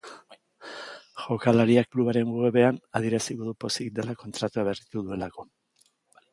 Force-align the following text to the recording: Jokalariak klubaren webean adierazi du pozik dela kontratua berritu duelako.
Jokalariak 1.25 1.89
klubaren 1.97 2.33
webean 2.39 2.81
adierazi 3.01 3.39
du 3.45 3.55
pozik 3.67 3.95
dela 4.01 4.19
kontratua 4.25 4.69
berritu 4.73 5.07
duelako. 5.11 5.51